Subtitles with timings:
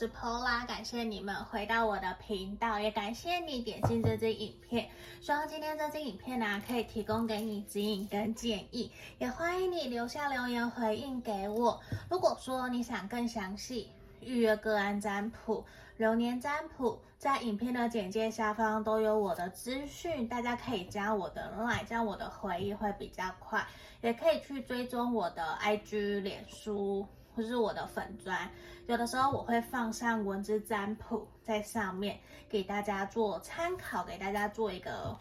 [0.00, 4.88] 是 Pola，感谢你们回到我的频道，也感谢你点进这支影片。
[5.20, 11.78] 希望今天这支影片呢、可以提供给你指引跟建议，也欢迎你留下留言回应给我。
[12.08, 13.90] 如果说你想更详细
[14.22, 15.62] 预约个案占卜、
[15.98, 23.66] 流年占卜，在影片的简介下方都有我的资讯，大家可以加我的 LINE，这样我的回应会比较快，
[24.00, 27.06] 也可以去追踪我的 IG、脸书。
[27.34, 28.50] 或是我的粉砖，
[28.86, 35.16] 有的时候我会放上文字占卜在上面，给大家做参考，给大家做一个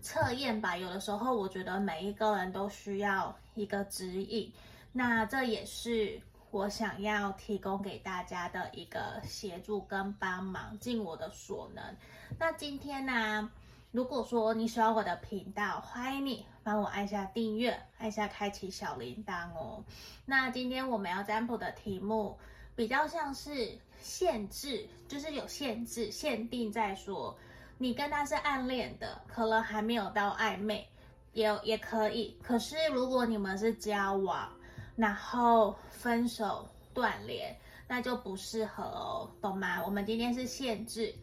[0.00, 0.76] 测验吧。
[0.76, 4.52] 有的时候我觉得每一个人都需要一个指引，
[4.92, 6.20] 那这也是
[6.50, 11.82] 我想要提供给大家的一个协助跟帮忙，尽我的所能。
[12.38, 13.50] 那今天呢，
[13.90, 19.82] 如果说你喜欢我的频道，欢迎你帮我按下订阅，按下开启小铃铛哦。
[20.24, 22.38] 那今天我们要占卜的题目
[22.74, 27.36] 比较像是限制，就是有限制、限定在说，
[27.78, 30.88] 你跟他是暗恋的，可能还没有到暧昧，
[31.32, 32.36] 也也可以。
[32.42, 34.50] 可是如果你们是交往，
[34.96, 37.56] 然后分手断联，
[37.88, 39.82] 那就不适合哦，懂吗？
[39.84, 41.14] 我们今天是限制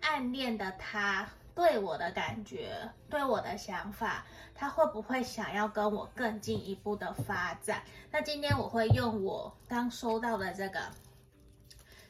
[0.00, 1.28] 暗恋的他。
[1.54, 7.82] 对我的感觉，对我的想法，他会不会想要跟我更进一步的发展？
[8.10, 10.80] 那今天我会用我刚收到的这个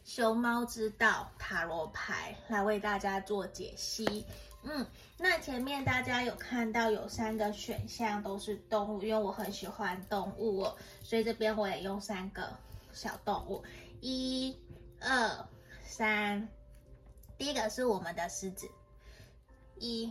[0.05, 4.25] 熊猫之道塔罗牌来为大家做解析。
[4.62, 4.87] 嗯，
[5.19, 12.50] 那前面大家有看到有三个选项都是动物，因为我很喜欢动物哦，所以这边我也用三个
[12.92, 13.62] 小动物，
[14.00, 14.56] 一、
[15.03, 15.47] 二、
[15.83, 16.48] 三。
[17.37, 18.67] 第一个是我们的狮子。
[19.85, 20.11] 一，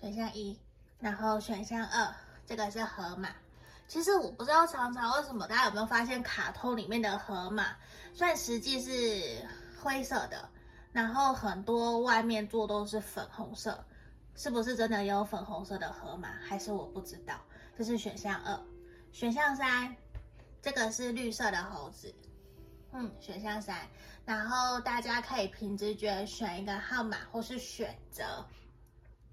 [0.00, 0.56] 选项一，
[1.00, 2.14] 然后选项二，
[2.46, 3.28] 这个是河马。
[3.88, 7.76] 其实我不知道常常为什么大家有没有发现，卡通里面的河马，
[8.14, 9.44] 虽然实际是
[9.82, 10.48] 灰色的，
[10.92, 13.84] 然后很多外面做都是粉红色，
[14.36, 16.28] 是不是真的有粉红色的河马？
[16.40, 17.34] 还是我不知道。
[17.76, 18.58] 这是选项二，
[19.10, 19.94] 选项三，
[20.62, 22.14] 这个是绿色的猴子。
[22.92, 23.76] 嗯，选项三，
[24.24, 28.44] 然后大家可以凭直觉选一个号码，或是选择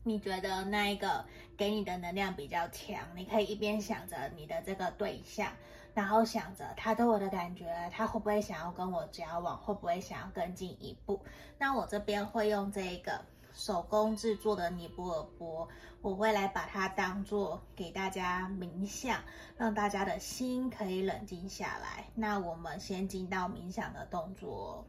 [0.04, 1.26] 你觉得那一个
[1.58, 2.98] 给你的能量比较强。
[3.16, 5.52] 你可以一边想着你的这个对象，
[5.94, 11.22] 然后想着他对我的感觉，他会不会想要跟我交往，会不会想要更进一步。
[11.58, 13.24] 那我这边会用这一个。
[13.60, 15.68] 手工制作的尼泊尔钵，
[16.02, 19.22] 我会来把它当做给大家冥想，
[19.58, 22.10] 让大家的心可以冷静下来。
[22.16, 24.88] 那我们先进到冥想的动作。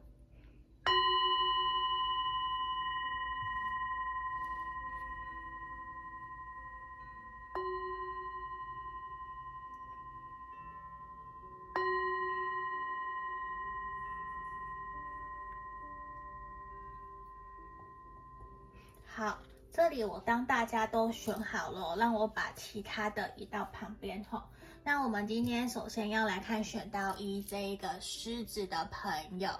[19.91, 24.43] 里我当大家都选好了，让我把其他的移到旁边吼。
[24.83, 29.51] 那我们今天首先要来看选到一这一个狮子的朋友，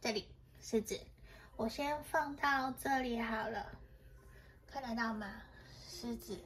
[0.00, 0.26] 这里
[0.58, 0.98] 狮子，
[1.56, 3.64] 我先放到这里好了，
[4.66, 5.30] 看得到吗？
[5.88, 6.36] 狮子。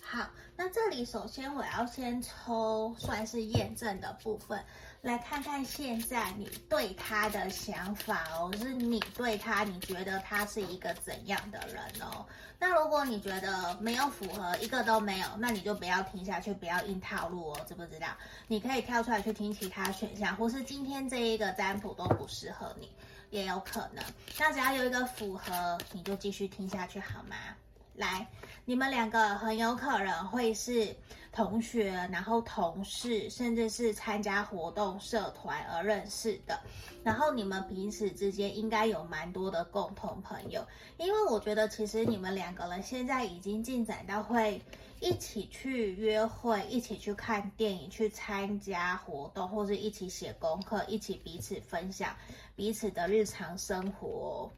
[0.00, 4.62] 好，那这里首先我要先抽，算是验证的部分，
[5.04, 12.24] 来看看现在你对他的想法哦，是你对他，你觉得他是一个怎样的人哦？
[12.58, 18.06] 那如果你觉得没有符合，一个都没有，那你就不要听下去，不要硬套路哦，知不知道？
[18.46, 22.90] 你可以跳出来去听其他选项，或是今天这一个占卜都不适合你，
[23.28, 24.02] 也有可能。
[24.38, 27.36] 那只要有一个符合，你就继续听下去好吗？
[27.96, 28.26] 来，
[28.64, 30.96] 你们两个很有可能会是
[31.34, 36.60] 同学，然后同事，甚至是参加活动、社团而认识的。
[37.02, 40.64] 然后你们彼此之间应该有蛮多的共同朋友，
[40.96, 44.62] 因为我觉得其实你们两个人现在已经进展到会
[45.00, 52.14] 一起去约会，一起去看电影，去参加活动，或是一起写功课，一起彼此分享
[52.54, 54.48] 彼此的日常生活。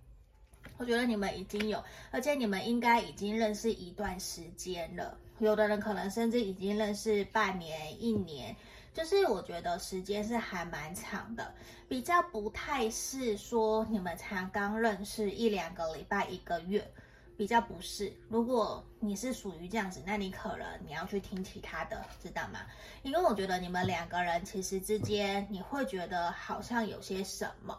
[0.77, 5.17] 我觉得你们已经有，而且你们应该已经认识一段时间了。
[5.39, 8.57] 有的人可能甚至已经认识半年、一年，
[8.95, 11.55] 就是我觉得时间是还蛮长的，
[11.89, 16.91] 比较不太是说你们才刚认识一两个礼拜、一个月，
[17.37, 18.11] 比较不是。
[18.29, 22.61] 如果你是属于这样子，那你可能你要去听其他的，知道吗？
[23.03, 27.79] 因为我觉得你们两个人其实之间，你会觉得好像有些什么。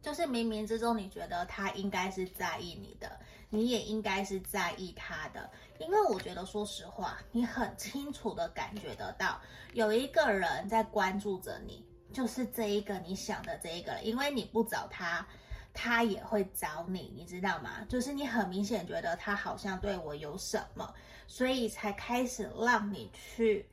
[0.00, 3.18] 就是冥冥之中，你觉得他应该是在意你的，
[3.48, 5.50] 你也应该是在意他的。
[5.78, 9.40] 因为我觉得，说实话，你很清楚的感觉得到，
[9.72, 15.26] 有一个人在关注着你，就是这一个你想的这一个了，因为你不找他，
[15.72, 17.84] 他也会找你，你知道吗？
[17.88, 20.94] 就是你很明显觉得他好像对我有什么，
[21.26, 23.68] 所以才开始让你去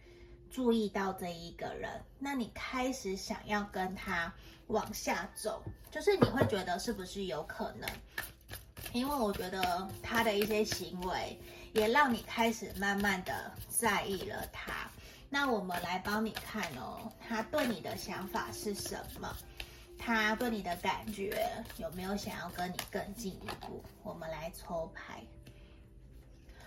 [0.49, 4.33] 注意到这一个人，那你开始想要跟他
[4.67, 7.89] 往下走，就是你会觉得是不是有可能？
[8.91, 11.39] 因为我觉得他的一些行为
[11.73, 14.89] 也让你开始慢慢的在意了他。
[15.29, 19.33] 那我们来帮你看哦，他对你的想法是什么？
[19.97, 21.47] 他对你的感觉
[21.77, 23.83] 有没有想要跟你更进一步？
[24.03, 25.23] 我们来抽牌。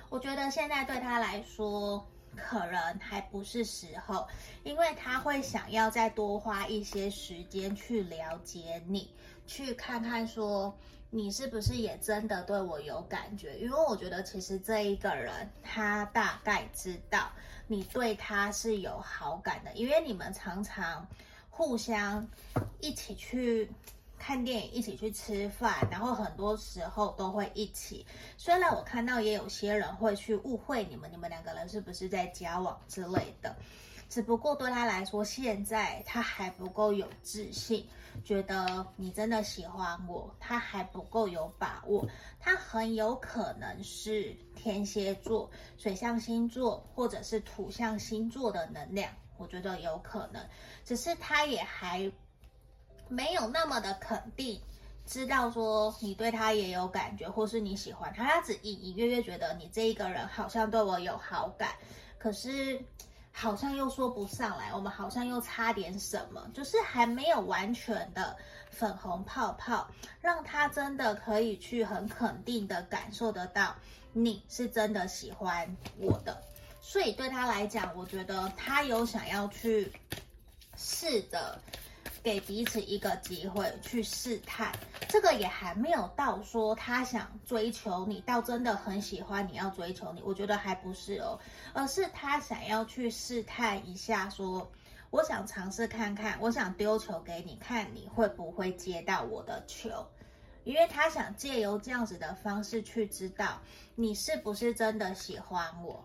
[0.09, 4.27] 我觉得现在对他来说，可能还不是时候，
[4.63, 9.15] 因为他会想要再多花一些时间去了解你，
[9.47, 10.75] 去看看说。
[11.17, 13.57] 你是不是也真的对我有感觉？
[13.61, 17.31] 因为我觉得其实这一个人他大概知道
[17.69, 21.07] 你对他是有好感的，因为你们常常
[21.51, 22.27] 互相
[22.81, 23.71] 一起去
[24.19, 28.05] 看电影，一起去吃饭，然后很多时候都会一起。
[28.37, 33.55] 虽然我看到也有些人会去误会你们，你们两个人是不是在交往之类的。
[34.15, 37.85] 只不过对他来说，现在他还不够有自信，
[38.25, 42.09] 觉得你真的喜欢我，他还不够有把握。
[42.39, 50.41] 他很有可能是天蝎座、水象星座或者是土象星座的能量，我觉得有可能。
[50.85, 52.09] 只是他也还
[53.09, 54.61] 没有那么的肯定，
[55.05, 61.71] 知道说你对他也有感觉，或是你喜欢他，他只隐隐约约觉得你这一个人好像对我有好感，
[62.17, 62.81] 可是。
[63.37, 68.35] 好像又说不上来，我们好像又差点什么，就是还没有完全的
[68.71, 69.87] 粉红泡泡，
[70.21, 73.75] 让他真的可以去很肯定的感受得到
[74.13, 76.41] 你是真的喜欢我的，
[76.81, 79.93] 所以对他来讲，我觉得他有想要去
[80.77, 81.61] 试的。
[82.25, 84.73] 给彼此一个机会去试探，
[85.11, 91.39] 这个也还没有到说他想追求你，到真的很喜欢你要追求你，我觉得还不是哦，
[91.75, 94.67] 而是他想要去试探一下说，
[95.11, 99.91] 我想尝试看看，我想丢球给你看，你会不会接到我的球，
[100.65, 103.61] 因为他想借由这样子的方式去知道
[103.95, 106.03] 你是不是真的喜欢我，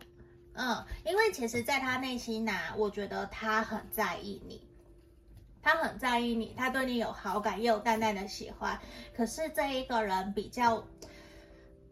[0.51, 4.68] 嗯，因为其实在他内心呐、我觉得他很在意你。
[5.61, 8.79] 他很在意你，他对你有好感，也有淡淡的喜欢。
[9.15, 10.83] 可是这一个人比较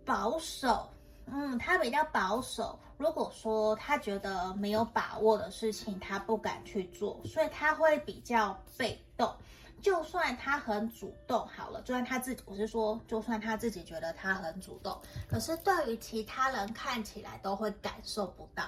[0.05, 0.89] 保守，
[1.25, 2.79] 嗯，他比较保守。
[2.97, 9.31] 如果说他觉得没有把握的事情，他不敢去做，所以他会比较被动。
[9.79, 14.99] 就算他很主动，好了，就算他自己，我是说，就算他自己觉得他很主动，
[15.29, 18.63] 可是对于其他人看起来都会感受不到。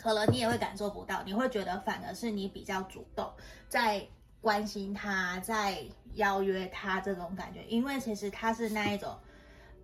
[0.00, 3.30] 可能你也会感受不到，你会觉得反而是你比较主动，
[3.68, 4.06] 在
[4.40, 9.14] 关心他，在邀约他这种感觉，因为其实他是那一种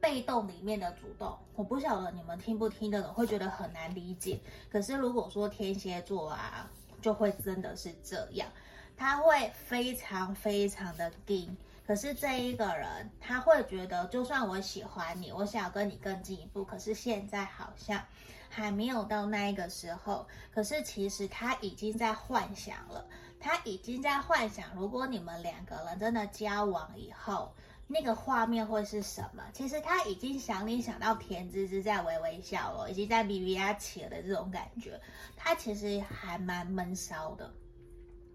[0.00, 1.36] 被动里面的主动。
[1.54, 4.40] 我不晓得你们听不听得懂，会觉得很难理解。
[4.70, 6.70] 可是如果说天蝎座啊，
[7.02, 8.48] 就会真的是这样，
[8.96, 11.54] 他会非常非常的硬。
[11.86, 18.02] 可是这一个人，他会觉得，就算我喜欢你，我想要跟你更进一步，可是现在好像。
[18.48, 23.06] 还没有到那一个时候，可是其实他已经在幻想了，
[23.38, 27.52] 他已经在幻想，如果你们两个人真的交往以后，
[27.86, 29.42] 那个画面会是什么？
[29.52, 34.98] 其实他已经想你想到甜滋滋在微微笑了，已经在咪咪呀起了的这种感觉，
[35.36, 37.52] 他其实还蛮闷骚的。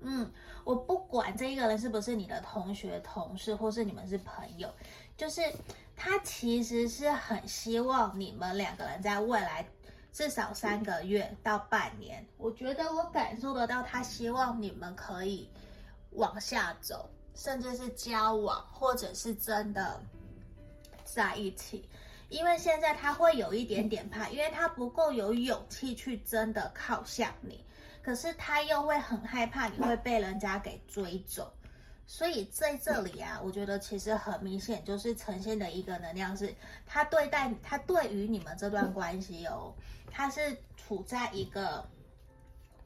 [0.02, 0.32] 嗯，
[0.64, 4.70] 我不管这一个人是不是你的同学、同事，或是你们是朋友，
[5.16, 5.42] 就是
[5.96, 9.66] 他其实是很希望你们两个人在未来。
[10.14, 15.50] 至少三个月到半年，我觉得我感受得到，他希望你们可以
[16.10, 20.02] 往下走，甚至是交往，或者是真的
[21.06, 21.88] 在一起。
[22.28, 27.64] 因为现在他会有一点点怕，因为他不够有勇气去真的靠向你，
[28.02, 31.54] 可是他又会很害怕你会被人家给追走。
[32.08, 36.54] 所以在这里啊，我觉得其实很明显，就是呈现的一个能量是，
[36.86, 39.74] 他对待他对于你们这段关系哦，
[40.10, 41.88] 他是处在一个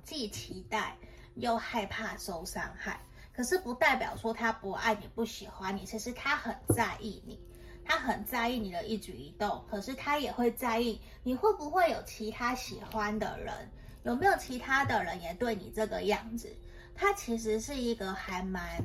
[0.03, 0.95] 既期待
[1.33, 3.01] 又害怕受伤害，
[3.33, 7.39] 可是不代表说他不爱你、不喜欢你，其实他很在意你，
[7.83, 13.71] 他很在意你的一举一动，可是他也会在意你会不会有其他喜欢的人，
[14.05, 16.47] 有没有其他的人也对你这个样子。
[16.95, 18.81] 他其实是一个还蛮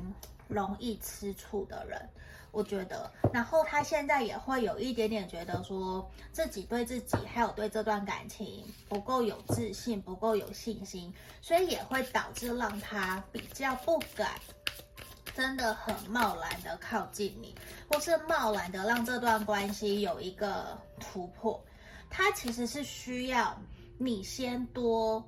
[0.49, 2.09] 容易吃醋的人。
[2.51, 14.31] 我觉得，然后他现在也会有一点点觉得说自己对自己还有对这段感情不够有自信，不够有信心，所以也会导致让他比较不敢，
[15.33, 17.55] 真的很贸然的靠近你，
[17.89, 21.57] 或是贸然的让这段关系有一个突破。
[22.09, 23.57] 他其实是需要
[24.03, 25.23] 你先多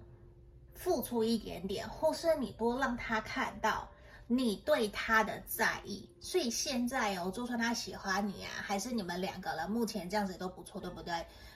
[0.73, 3.87] 付出一点点，或是你多让他看到。
[4.25, 11.13] 你对他的在意，所以现在哦，就算他喜欢你啊，还是你们两个人目前这样子都不错，对不对？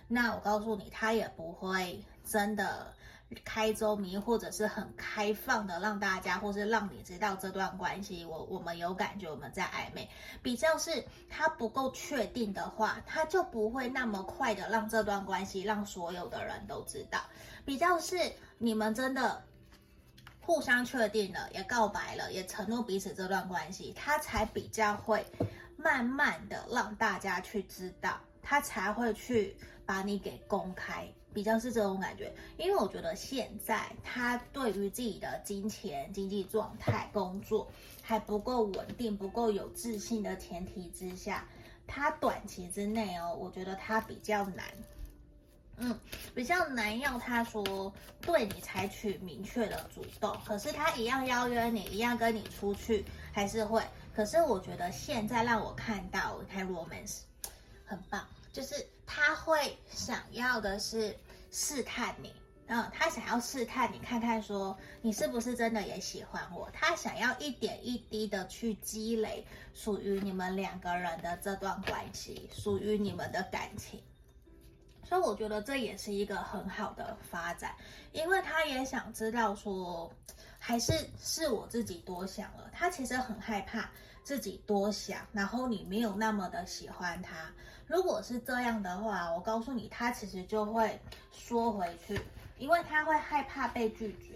[0.07, 2.93] 那我告诉你，他也不会真的
[3.43, 10.09] 开周明，或者是很开放的让大家，或是让你知道这段关系，我我们有感觉，我们在暧昧。
[10.41, 17.19] 比较是他不够确定的话，他就不会那么快的让这段关系让所有的人都知道。
[17.65, 18.15] 比较是
[18.57, 19.43] 你们真的。
[20.39, 25.25] 互相确定了，也告白了，也承诺彼此这段关系，他才比较会
[25.75, 31.05] 慢慢的让大家去知道，他才会去把你给公开，
[31.37, 32.33] 比较是这种感觉。
[32.57, 37.67] 因为我觉得现在他对于自己的金钱、经济状态、工作
[38.01, 41.47] 还不够稳定、不够有自信的前提之下，
[41.85, 44.65] 他短期之内哦，我觉得他比较难。
[45.77, 45.95] 嗯，
[46.33, 53.83] 比较难要他说对你采取明确的主动，可是他一样邀约你，一样跟你出去，还是会。
[54.15, 57.19] 可是我觉得现在让我看到，开 romance
[57.85, 58.73] 很棒，就是
[59.05, 61.15] 他会想要的是
[61.51, 62.33] 试探你，
[62.67, 74.01] 嗯，他想要试探你，看看说你是不是真的也喜欢我，他想要一点一滴的去积累属于你们两个人的这段关系，属于你们的感情。
[75.03, 77.73] 所以我觉得这也是一个很好的发展，
[78.11, 80.11] 因为他也想知道说，
[80.59, 82.69] 还是是我自己多想了。
[82.73, 83.89] 他其实很害怕
[84.21, 87.49] 自己多想，然后你没有那么的喜欢他。
[87.87, 90.99] 如果是这样的话，我告诉你，他其实就会
[91.31, 92.19] 缩回去，
[92.57, 94.35] 因为他会害怕被拒绝。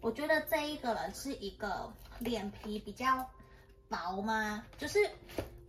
[0.00, 3.28] 我觉得这一个人是一个脸皮比较
[3.88, 4.64] 薄吗？
[4.78, 4.98] 就是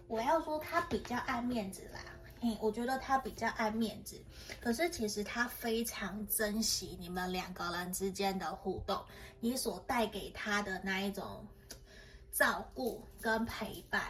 [0.08, 2.00] 我要说他比较爱面子啦。
[2.42, 4.16] 嗯，我觉得他比较爱面子，
[4.62, 9.04] 可是其实他非常珍惜你们两个人之间的互动，
[9.40, 11.44] 你所带给他的那一种
[12.32, 14.04] 照顾跟陪伴，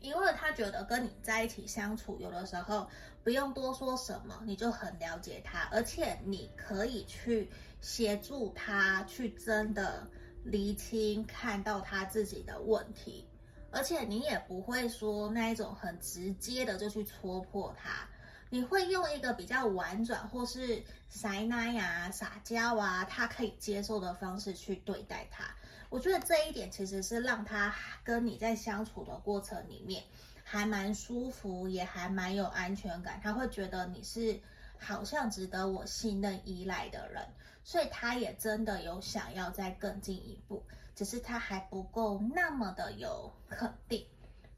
[0.00, 2.88] 因为他觉得跟你在一起相处，有的时候
[3.22, 10.08] 不用多说什么，你就很了解他，而且你可以去协助他去真的
[10.42, 13.26] 厘清，看到他自己的问题。
[13.70, 18.08] 而且你也不会说那一种很直接的就去戳破他，
[18.48, 25.44] 你会用一个比较婉转或是撒奶呀、撒娇啊，他可以接受的方式去对待他。
[25.90, 30.04] 我觉得这一点其实是让他跟你在相处的过程里面
[30.44, 33.20] 还蛮舒服，也还蛮有安全感。
[33.20, 34.40] 他会觉得你是
[34.78, 37.28] 好像值得我信任依赖的人，
[37.64, 40.64] 所以他也真的有想要再更进一步。
[40.94, 44.06] 只是他还不够那么的有肯定，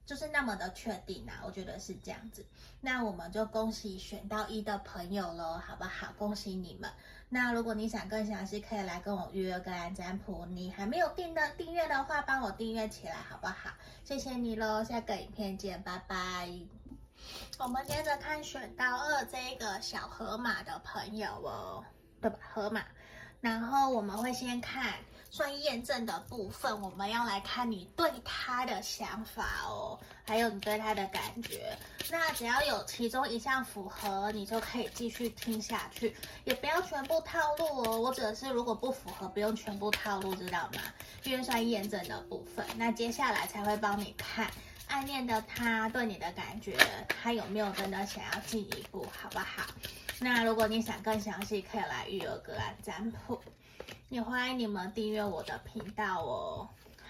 [0.04, 2.44] 就是那么的确定啊，我觉得是这样子。
[2.80, 6.12] 那我们就恭喜选到一的朋友喽，好不好？
[6.18, 6.90] 恭喜你们。
[7.34, 10.44] 那如果你想更详细，可以来跟我预约个案占卜。
[10.50, 13.70] 你还没有订的订阅的话，帮我订阅起来，好不好？
[14.04, 16.46] 谢谢你喽，下个影片见，拜拜。
[17.58, 21.82] 我们接着看选到二这个小河马的朋友哦，
[22.20, 22.36] 对吧？
[22.52, 22.82] 河马。
[23.40, 24.92] 然后我们会先看。
[25.34, 31.74] 算验证的部分，我们要来看你对他的想法哦，还有你对他的感觉。
[32.10, 37.98] 那只要有其中一项符合，你就可以继续听下去，也不要全部套路哦。
[37.98, 40.82] 我指的是如果不符合，不用全部套路，知道吗？
[41.24, 44.50] 因为算验证的部分，那接下来才会帮你看
[44.88, 46.76] 暗恋的他对你的感觉，
[47.08, 49.64] 他有没有真的想要进一步，好不好？
[50.20, 53.40] 那如果你想更详细，可以来预约个案占卜。
[54.12, 56.68] 也欢迎你们订阅我的频道哦。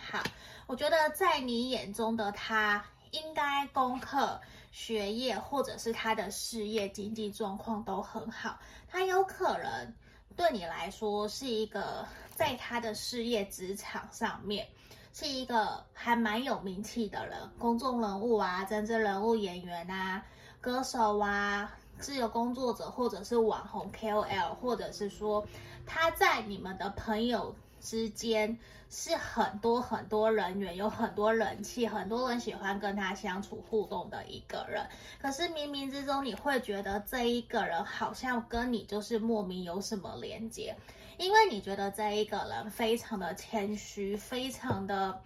[0.09, 0.23] 好，
[0.69, 4.41] 我觉得在你眼中的他，应该功课、
[4.71, 8.57] 学业或者是他的事业、经济状况都很好。
[8.87, 9.93] 他有可能
[10.37, 12.07] 对你来说是一个
[12.37, 14.69] 在他的事业职场上面
[15.13, 20.25] 是一个还蛮有名气的人，公众人物啊、政治人物、演员啊、
[20.61, 21.69] 歌手啊。
[21.99, 25.47] 自由工作者，或者是网红 KOL，或者是说
[25.87, 28.59] 他在你们的朋友之间
[28.89, 34.87] 是很多很多人缘，有很多人气，很多人喜欢跟他相处互动的一个人。
[35.21, 40.77] 可是冥冥之中，你会觉得这一个人好像跟你就是莫名有什么连接，
[41.19, 45.21] 因为你觉得这一个人非常的谦虚，非常的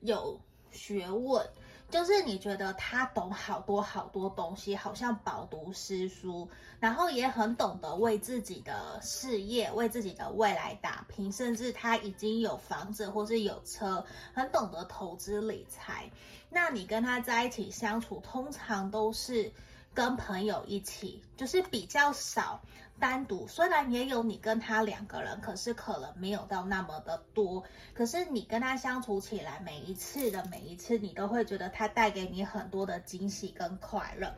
[0.00, 1.46] 有学问。
[1.90, 16.10] 就是你觉得他懂好多好多东西，好像饱读诗书，然后也很懂得为自己的事业、为自己的未来打拼，甚至他已经有房子或是有车，很懂得投资理财。
[16.48, 19.52] 那你跟他在一起相处，通常都是
[19.92, 22.60] 跟朋友一起，就是比较少。
[23.00, 27.64] 单独虽然也有你跟他两个人，可是可能没有到那么的多。
[27.94, 34.32] 可是你跟他相处起来，每一次的每一次，你都会觉得他带给你很多的惊喜跟快乐。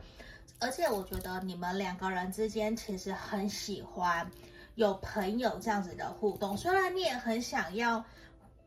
[0.60, 4.30] 而且我觉得你们两个人之间其实很喜欢
[4.76, 6.56] 有朋友这样子的互动。
[6.56, 8.04] 虽然你也很想要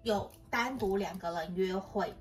[0.03, 2.13] 有单独两个人约会，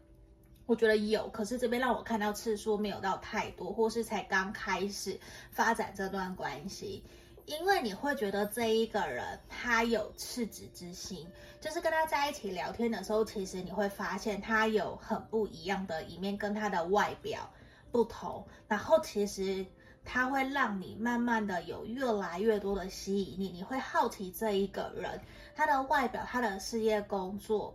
[0.67, 5.19] 我觉得有，可是这边让我看到次数没有到太多，或是才刚开始
[5.51, 7.03] 发展这段关系。
[7.47, 11.27] 因为你会觉得这一个人他有赤子之心，
[11.61, 17.51] 就是跟他在一起聊天的时候，其实你会发现他有很不一样的一面，跟他的外表
[17.93, 18.47] 不同。
[18.67, 19.65] 然后其实
[20.05, 25.21] 他会让你慢慢的有越来越多的吸引力，你会好奇这一个人
[25.55, 27.75] 他的外表、他的事业工作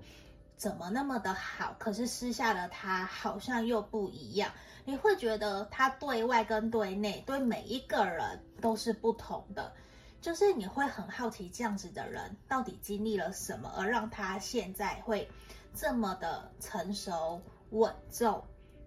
[0.55, 4.51] 怎么那么的好，可是私下的他好像又不一样。
[4.89, 9.71] 你会觉得他对外跟对内对每一个人都是不同的，
[10.19, 15.29] 就是你会很好奇这样子的人到底经历了什么，而让他现在会
[15.75, 18.43] 这么的成熟稳重，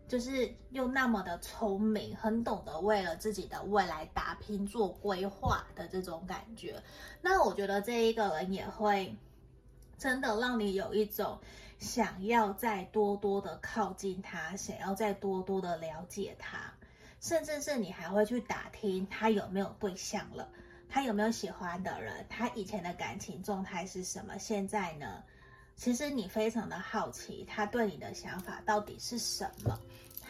[0.08, 6.82] 就是又那么的聪明，很懂得为了自己的未来打拼做规划的这种感觉。
[7.20, 9.16] 那我觉得这一个人也会
[9.96, 11.38] 真的让你有一种。
[11.82, 16.72] 想要再多多的靠近他，想要再多多的了解他，
[17.20, 20.48] 甚至是你还会去打听他有没有对象了，
[20.88, 24.38] 他有没有喜欢的人，他以前的感情状态是什么？
[24.38, 25.24] 现在呢？
[25.74, 29.76] 其实你非常的好奇他对你的想法到底是什么。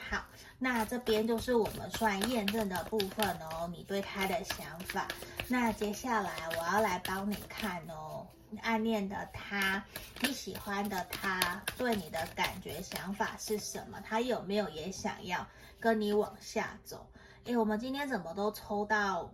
[0.09, 0.25] 好，
[0.59, 5.07] 那这边就是我们算验证的部分哦，你对他的想法。
[5.49, 8.12] 那接下来我要来帮你看哦。
[8.59, 9.85] 暗恋的他，
[10.21, 14.01] 你喜欢的他，对你的感觉、想法是什么？
[14.01, 15.47] 他有没有也想要
[15.81, 17.11] 跟你往下走？
[17.45, 19.33] 诶，我们今天怎么都抽到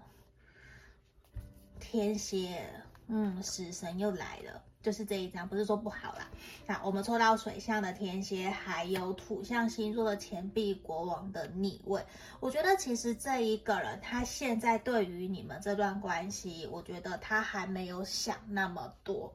[1.80, 2.68] 天蝎？
[3.08, 4.62] 嗯，死神又来了。
[4.80, 6.28] 就是这一张，不是说不好啦。
[6.66, 12.04] 那我们抽到水象的天蝎，还有土象星座的钱币国王的逆位。
[12.40, 19.32] 我觉得其实这一个人，他现在对于你们这段关系，我觉得他还没有想那么多。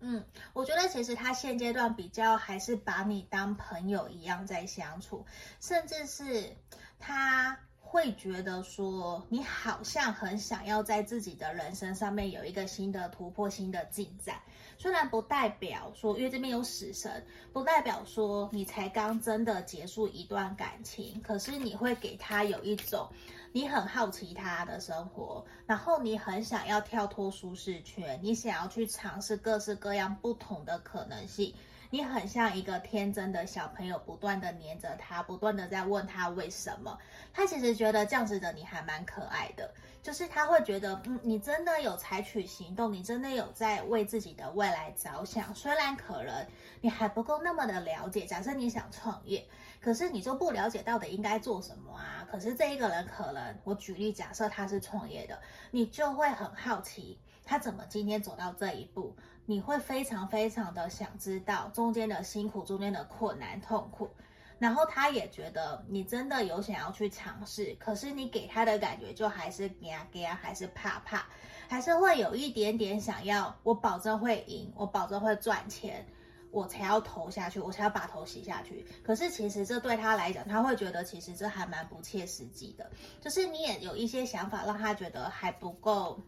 [0.00, 5.26] 嗯，我觉得其实他现阶段比较还是把你当朋友一样在相处，
[5.60, 6.56] 甚至是
[6.98, 7.58] 他。
[7.88, 14.34] 会觉得说你好像很想要在自己的人生上面有一个新的突破、新的进展。
[14.76, 23.08] 虽然不代表说，因为这边有死神，不代表说你才刚真的结束一段感情，可是你会给他有一种
[23.52, 31.54] 你很好奇他的生活，然后你很想要跳脱舒适圈，你想要去尝试各式各样不同的可能性。
[31.90, 36.98] 你很像一个天真的小朋友，不断的黏着他，不断的在问他为什么。
[37.32, 39.72] 他其实觉得这样子的你还蛮可爱的，
[40.02, 45.54] 就是他会觉得，嗯，你真的有采取行动，你真的有在为自己的未来着想。
[45.54, 46.46] 虽然可能
[46.80, 49.46] 你还不够那么的了解，假设你想创业，
[49.80, 52.26] 可是你就不了解到底应该做什么啊。
[52.30, 55.38] 可是这一个人可能，我举例假设他是创业的，
[55.70, 59.14] 你就会很好奇他怎么今天走到这一步。
[59.48, 64.10] 你会非常非常的想知道中间的辛苦、中间的困难、痛苦，
[64.58, 71.26] 然后他也觉得你真的有想要去尝试，可是你给他的感觉就还是给啊给啊，还是怕怕，
[71.68, 76.04] 还是会有一点点想要，我保证会赢，我保证会赚钱，
[76.50, 78.84] 我才要投下去，我才要把头洗下去。
[79.04, 86.20] 可是其实这对他来讲，他会觉得其实这还蛮不切实际的，就是你也有一些想法让他觉得还不够。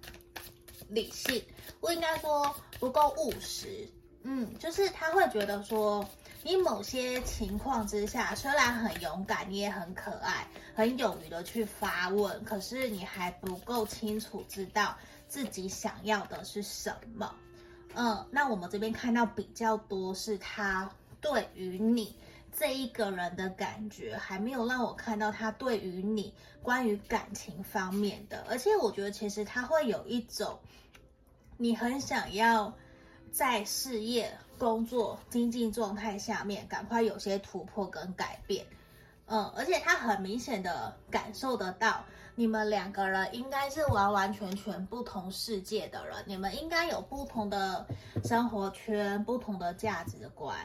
[0.88, 1.42] 理性，
[1.80, 3.88] 不应该说不够务实。
[4.22, 6.06] 嗯，就是他会觉得说，
[6.42, 14.94] 你某些情况之下，虽然很勇敢，你也很可爱，很勇于的去发问，可是你还不够清楚知道
[15.28, 17.34] 自己想要的是什么。
[17.94, 22.14] 嗯，那我们这边看到比较多是他对于你
[22.58, 30.58] 这一个人的感觉，还没有让我看到他对于你关于感情方面的，而且我觉得其实他会有一种。
[31.60, 32.72] 你很想要
[33.32, 38.64] 在事业、工作、经济状态下面赶快有些突破跟改变，
[39.26, 42.04] 嗯，而且他很明显的感受得到，
[42.36, 47.84] 你们两个人应该是完完全全不同世界的人，你们应该有不同的
[48.22, 50.56] 生活圈、不同的价值观，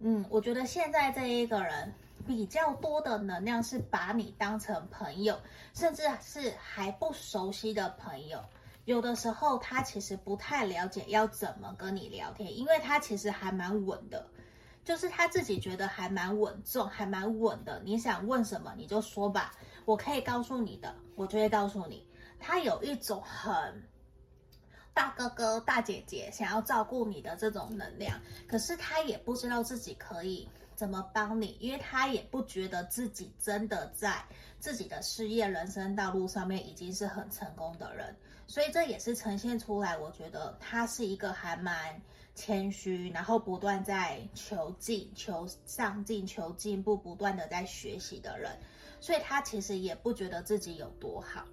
[0.00, 1.92] 嗯，我觉得现在这一个人
[2.26, 5.38] 比较多的能量是把你当成朋友，
[5.74, 8.42] 甚至是还不熟悉的朋友。
[8.86, 14.26] 有的时候他其实不太了解要怎么跟你聊天，因为他其实还蛮稳的，
[14.84, 17.80] 就是他自己觉得还蛮稳重，还蛮稳的。
[17.84, 19.52] 你想问什么你就说吧，
[19.84, 22.06] 我可以告诉你的，我就会告诉你。
[22.38, 23.82] 他有一种很
[24.92, 34.24] 大哥哥、大姐姐想要照顾你的这种能量，可是他也不知道自己可以怎么帮你，因为他也不觉得自己真的在
[34.58, 38.14] 自己的事业、人生道路上面已经是很成功的人。
[38.46, 42.02] 所以这也是呈现出来，我觉得他是一个还蛮
[42.34, 48.50] 谦虚，然后不断在求进、求上进、求进步，不断的在学习的人。
[49.00, 51.44] 所以他其实也不觉得自己有多好，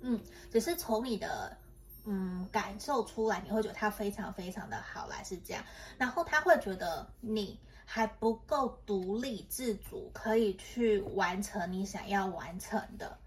[0.00, 1.56] 嗯，只是从你的
[2.04, 5.64] 嗯感受出来，你会觉得他非常非常的好，来是这样。
[5.98, 13.18] 然后他会觉得你还不够独立自主，可以去完成你想要完成的。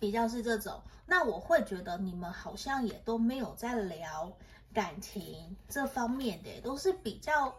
[0.00, 4.32] 比较是这种，那我会觉得你们好像也都没有在聊
[4.72, 7.52] 感情这方面的，都是比较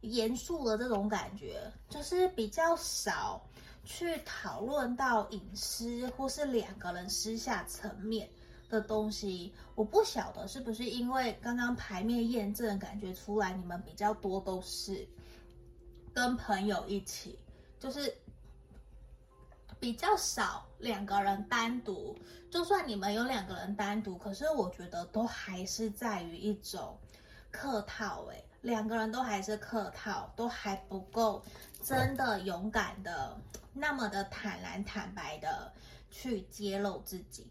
[0.00, 3.40] 严肃的这种感觉，就是比较少
[3.84, 8.28] 去讨论到隐私或是两个人私下层面
[8.68, 9.52] 的东西。
[9.74, 15.06] 我不晓得是不是因为刚刚牌面验证感觉出来，你们比较多都是
[16.12, 17.38] 跟朋友一起，
[17.78, 18.14] 就是。
[19.80, 22.16] 比较少两个人单独，
[22.50, 26.98] 就算你们有两个人单独，可是我觉得都还是在于一种
[27.50, 31.44] 客套，哎，两个人都还是客套，都还不够
[31.82, 33.38] 真的勇敢的，
[33.74, 35.70] 那么的坦然坦白的
[36.10, 37.46] 去揭露自己，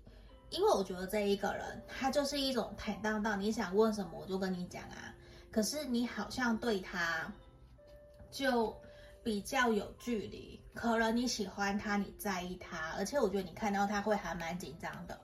[0.53, 5.13] 因为我觉得这一个人他就是一种坦荡荡，你想问什么我就跟你讲啊，
[5.51, 7.29] 可是你好像对他
[8.31, 8.75] 就。
[9.25, 15.17] 比较有距离，可能你喜欢他，你在意他，而且我觉得你看到他会还蛮紧张的。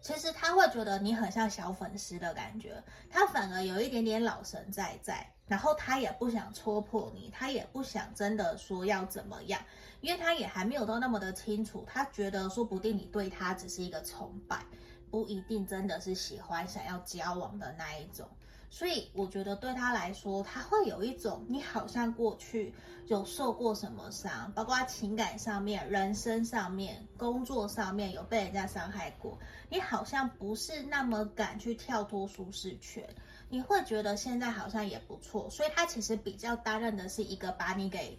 [0.00, 9.62] 其实他会觉得你很像小粉丝的感觉，他反而有一点点老神在在，然后他也不想戳破你，他也不想真的说要怎么样，
[10.06, 14.64] 因为他也还没有到那么的清楚，他觉得说不定你对他只是一个崇拜，
[15.10, 18.24] 不一定真的是喜欢想要交往的那一种。
[18.70, 22.72] 所以我觉得对他来说，他会有一种你好像过去
[23.08, 29.36] 有受过什么伤，包括情感上面、人生上面、工作上面有被人家伤害过，
[29.68, 33.04] 你好像不是那么敢去跳脱舒适圈。
[33.48, 38.16] 你会觉得现在好像也不错，所以他其实比较担任的是一个把你给，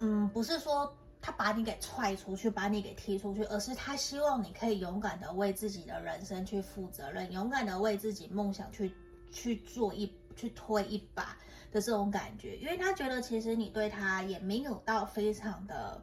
[0.00, 8.92] 嗯，不是说他把你给踹出去，把你给踢出去，而是他希望你可以勇敢的为自己的人生去负责任，勇敢的为自己梦想去。
[9.32, 11.38] 去做一去推一把
[11.70, 16.02] 的这种感觉，因为他觉得其实你对他也没有到非常的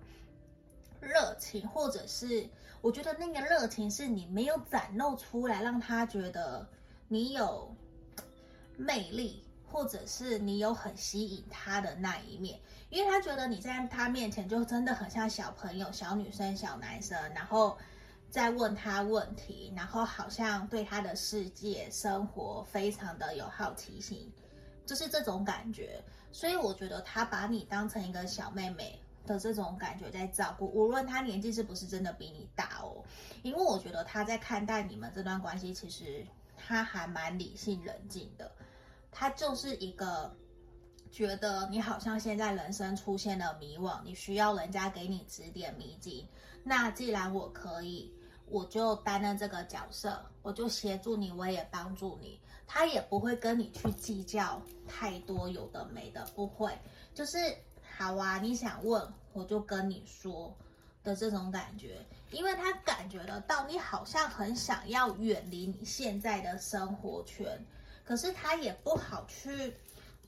[1.02, 2.48] 热情，或者是
[2.80, 6.66] 我觉得那个热情是你没有展露出来，让他觉得
[7.10, 7.70] 你有
[8.78, 12.58] 魅力，或者是你有很吸引他的那一面，
[12.90, 17.78] 因为他觉得你在他面前就真的很像小朋友、小女生、小男生，然后。
[18.30, 24.30] 在问他问题，然后好像对他的世界生活非常的有好奇心，
[24.86, 26.04] 就是这种感觉。
[26.34, 33.02] 所以我觉得他把你当成一个小妹妹的这种感觉在照顾，无论他年纪是不是真的比你大哦。
[33.44, 38.52] 因为我觉得他在看待你们这段关系，其实他还蛮理性冷静的。
[39.10, 40.36] 他就是一个
[41.18, 46.28] 觉得你好像现在人生出现了迷惘，你需要人家给你指点迷津。
[46.64, 48.14] 那既然我可以。
[48.50, 52.40] 我就担任这个角色，我就协助你，我也帮助你。
[52.66, 56.72] 他也不会跟你去计较太多有的没的，不会，
[57.14, 57.38] 就是
[57.98, 60.56] 好啊，你想问我就跟你说
[61.04, 61.98] 的这种感觉，
[62.32, 67.46] 因为他感觉得到你好像很想要远离你现在的生活圈，
[68.06, 69.76] 可是他也不好去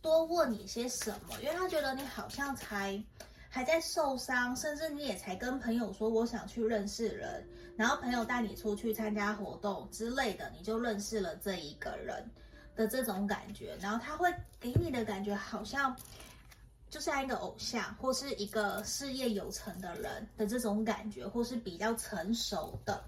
[0.01, 3.01] 多问你些什么，因为他觉得你好像才。
[3.51, 7.43] 还在受伤，甚至你也才跟朋友说我想去认识人，
[7.75, 12.23] 然后朋友带你出去参加活动之类的，你就认识了这一个人
[12.75, 15.97] 的这种感觉，然后他会给你的感觉好像
[16.91, 23.03] 就像一个偶像，或是一个事业有成的人的这种感觉，或是比较成熟的。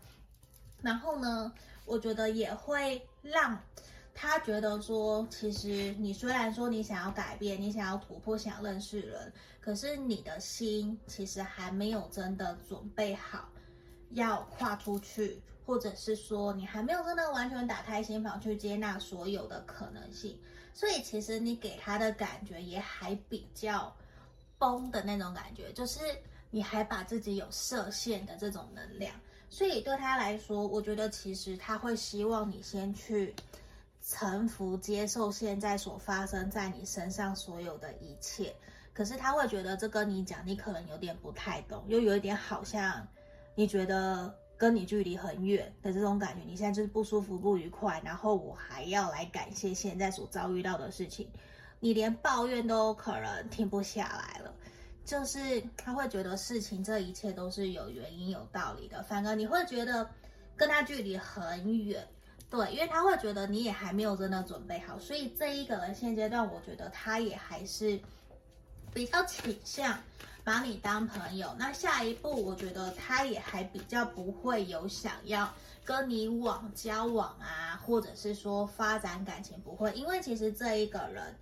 [0.81, 1.53] 然后呢，
[1.85, 3.61] 我觉得也会让。
[4.13, 13.49] 他觉得说，其实你虽然说你想要改变，你想要突破，想认识人，可是你的心其实还没有真的准备好
[14.11, 20.37] 要跨出去，或者是说你还没有真的完全打开心房去接纳所有的可能性，
[20.73, 23.95] 所以其实你给他的感觉也还比较
[24.59, 25.99] 崩的那种感觉，就是
[26.51, 29.15] 你还把自己有设限的这种能量，
[29.49, 33.33] 所以对他来说，我觉得其实他会希望你先去
[34.01, 38.53] 臣服、接受现在所发生在你身上所有的一切，
[38.93, 43.07] 可是他会觉得这跟你讲，你可能有点不太懂，又有一点好像。
[43.53, 51.29] 你觉得跟你距离很远的这种感觉，你现在就是不舒服、不愉快，然后我还要来感谢现在所遭遇到的事情，
[51.81, 54.53] 你连抱怨都可能停不下来了。
[55.03, 60.09] 就是他会觉得事情这一切都是有原因、有道理的，反而你会觉得
[60.55, 62.07] 跟他距离很远，
[62.51, 67.99] 对，因为他会觉得你也还没有真的准备好，所以这一个人现阶段，我觉得他也还是
[68.93, 69.97] 比较倾向。
[70.43, 75.47] 把你当朋友，那下一步我觉得他也还比较不会有想要
[75.85, 81.35] 跟你往交往啊，或者是说发展感情不会，因为其实这一个人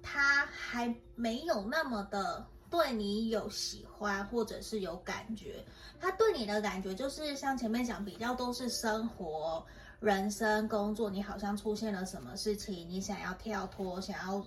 [0.00, 5.64] 他还没有那么的对你有喜欢或者是有感觉，
[6.00, 9.66] 他对你的感觉就是像前面讲比较都是生活、
[10.00, 14.44] 人生、工作，你好像出现了什么事情，你想要跳脱，想要。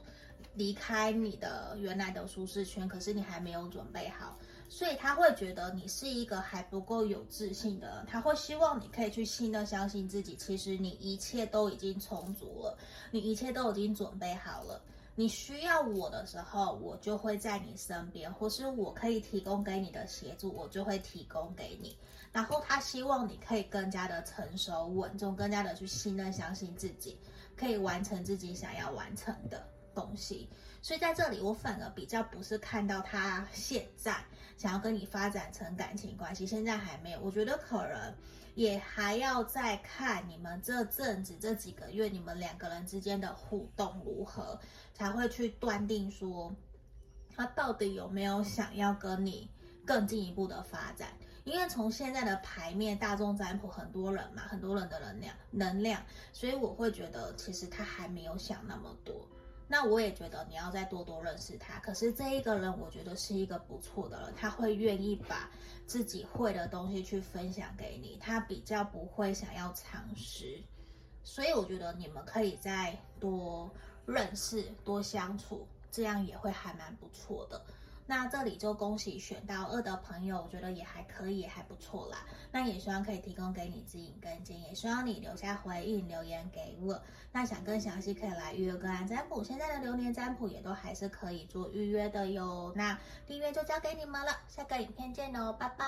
[0.55, 4.37] 离开你的原来的舒适圈，可是你还没有准备好，
[4.67, 10.35] 所以他会觉得你是一个还不够有自信的人，他会希望你可以去信任、相信自己。
[10.35, 12.77] 其实你一切都已经充足了，
[13.11, 14.81] 你一切都已经准备好了。
[15.15, 21.95] 你需要我的时候，我就会在你身边，或是我可以提供给你的协助，我就会提供给你。
[22.31, 27.17] 然后他希望你可以更加的成熟稳重，更加的去信任、相信自己，
[27.55, 29.67] 可以完成自己想要完成的。
[29.93, 30.47] 东西，
[30.81, 34.15] 所以在这里我反而比较不是看到他现在
[34.55, 37.19] 想要跟你发展成感情关系，现在还没有。
[37.19, 38.15] 我觉得可能
[38.55, 44.57] 也还要再看你们这阵子这几个月你们两个人之间的互动如何，
[44.93, 46.55] 才会去断定说
[47.35, 49.49] 他到底有没有想要跟你
[49.85, 51.09] 更进一步的发展。
[51.51, 59.27] 因为从现在的牌面大众占卜，很多人嘛，很多人的能量能量，所以我会觉得其实他还没有想那么多。
[59.67, 61.77] 那我也觉得你要再多多认识他。
[61.79, 65.51] 可是这一个人，我觉得是一个不错的人，他会愿意把
[65.85, 70.57] 自己会的东西去分享给你，他比较不会想要藏实，
[71.21, 73.69] 所以我觉得你们可以再多
[74.05, 77.61] 认识、多相处，这样也会还蛮不错的。
[78.05, 82.25] 那这里就恭喜选到二的朋友，我觉得也还可以，还不错啦。
[82.51, 87.01] 那也希望可以提供给你指引跟建议，也希望你留下回应留言给我。
[87.31, 92.73] 那想更详细可以来预约个案占卜，现在的流年占卜也都还是可以做预约的哟。
[92.75, 95.85] 那订阅就交给你们了，下个影片见喽，拜拜。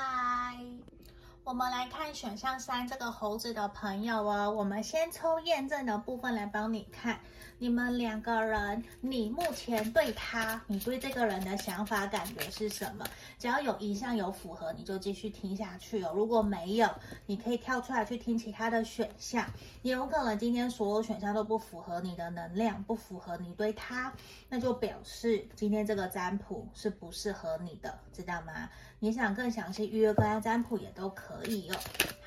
[1.43, 7.19] 我们来看选项三这个猴子的朋友哦，我们先抽验证的部分来帮你看。
[7.63, 13.05] 你们两个人，你目前对他，你对这个人的想法感觉是什么？
[13.39, 16.11] 只要有一项有符合，你就继续听下去哦。
[16.13, 16.89] 如果没有，
[17.25, 19.49] 你可以跳出来去听其他的选项。
[19.81, 24.11] 也有可能今天所有选项都不符合你的能量，不符合你对他，
[24.49, 28.69] 那就表示今天这个占卜是不适合你的，知道吗？
[28.99, 31.77] 你想更详细预约个案占卜也都可以哦。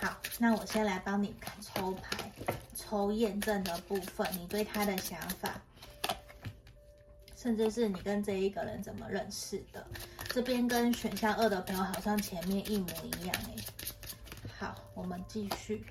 [0.00, 2.32] 好，那我先来帮你看抽牌。
[2.88, 5.60] 抽验证的部分，你对他的想法，
[7.34, 9.84] 甚至是你跟这一个人怎么认识的，
[10.28, 13.56] 这边跟选项二的朋友好像前面一模一样哎。
[14.56, 15.84] 好，我们继续。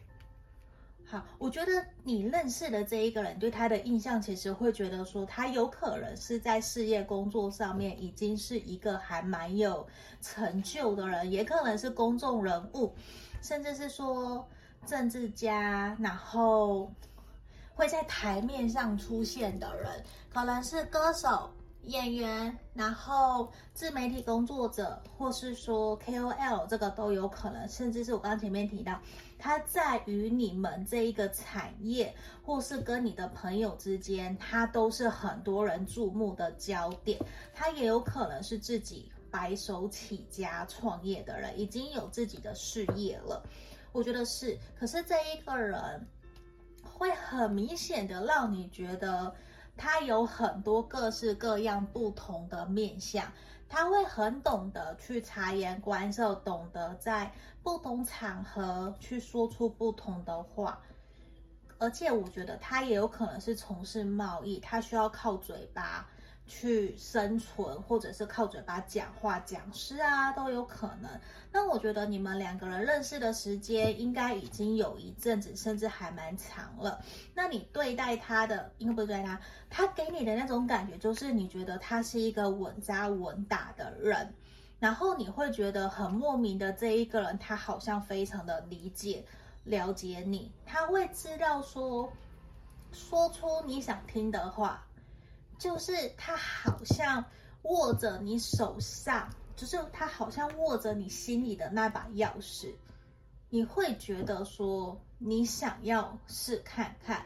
[1.06, 9.86] 好，我觉得你认识的这一个人对他的印象，其实会觉得说他有可能是在事业工作上面已经是一个还蛮有
[10.22, 12.96] 成就的人，也可能是公众人物，
[13.42, 14.48] 甚至是说。
[14.86, 16.92] 政治家，然后
[17.74, 21.50] 会在台面上出现的人，可能是歌手、
[21.84, 27.68] 演员，然后自媒体工作者，或是说 KOL，这个都有可能。
[27.68, 29.00] 甚至是我刚刚前面提到，
[29.38, 37.20] 他在于你们这一个产业，或是跟你的朋友之间，他都是很多人注目的焦点。
[37.54, 43.44] 他也有可能是自己白手起家创业的人，已经有自己的事业了。
[43.96, 46.06] 我觉得是，可是这一个人
[46.84, 49.34] 会很明显的让你觉得
[49.78, 53.26] 他有很多各式各样不同的面相，
[53.70, 57.32] 他会很懂得去察言观色，懂得在
[57.64, 60.82] 不同场合去说出不同的话，
[61.78, 66.06] 而且我觉得他也有可能是从事贸易，他需要靠嘴巴
[66.48, 71.10] 去生存，或者是靠嘴巴讲话，讲师啊都有可能。
[71.52, 77.02] 那我觉得你们两个人认识的时间应该已经有一阵子，甚至还蛮长了。
[77.34, 84.34] 那你对待他的，应该不是对待他，他给你的那种感觉，就是你觉得他是一个稳扎稳打的人，
[84.80, 89.26] 然后你会觉得很莫名的这一个人，他好像非常的理解、
[89.64, 92.12] 了解你，他会知道说，
[92.92, 94.86] 说出你想听的话。
[95.58, 97.24] 就是他好像
[97.64, 102.74] 握着你手上，就是他好像握着你心里的那把钥匙，
[103.50, 107.26] 你会觉得说你想要试看看，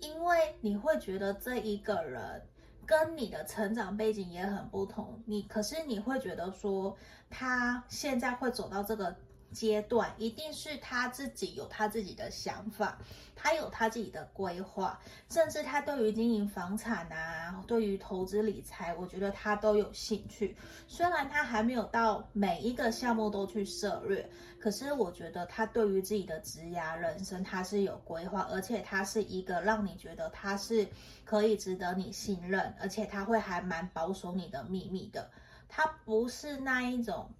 [0.00, 2.42] 因为你会觉得这一个人
[2.86, 6.96] 跟你的成长背景也很不同，你可是你会觉得说
[7.28, 9.16] 他现在会走到这个。
[9.52, 12.98] 阶段一定是他自己有他自己的想法，
[13.34, 20.56] 他有他自己的规划，甚至他对于经营房产啊，对于投资理财，我觉得他都有兴趣。
[20.86, 24.28] 虽然他还没有到每一个项目都去涉略，
[24.60, 30.86] 可是我觉得他对于自己的职涯人生，他是有规划，而且他是一个让你觉得他是
[31.24, 35.30] 可以值得你信任，而且他会还蛮保守你的秘密的。
[35.68, 37.30] 他不是那一种。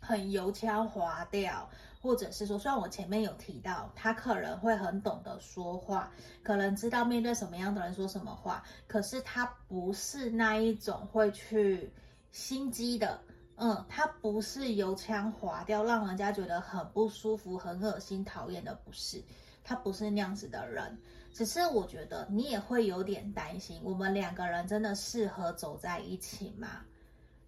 [0.00, 1.68] 很油腔滑调，
[2.00, 6.10] 或者是说，虽然我前面有提到，他可能会很懂得说话，
[6.42, 11.92] 可能知道面对什么样的人说什么话，可是他不是那一种会去
[12.30, 13.20] 心机的，
[13.56, 19.22] 嗯，他不是油腔滑调，让人家觉得很不舒服、很恶心、讨厌的，不是，
[19.64, 20.98] 他不是那样子的人。
[21.32, 26.82] 只是我觉得你也会有点担心，我们两个人真的适合走在一起吗？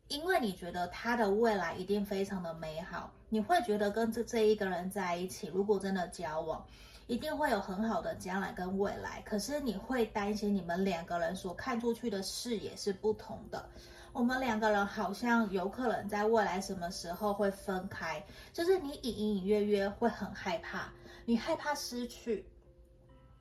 [0.08, 6.66] 因为你觉得他的未来一定非常的美好，你会觉得跟这这一个人在一起，如果真的交往，
[7.06, 9.22] 一定会有很好的将来跟未来。
[9.22, 13.68] 可是你会担心你们两个人所看出去的视野是不同的。
[14.14, 20.90] 我们两个人好像有可能在未来什么时候会分开，就是你隐隐约约会很害怕，
[21.26, 22.46] 你害怕失去